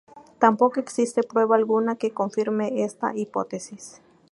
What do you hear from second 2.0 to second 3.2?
confirme esta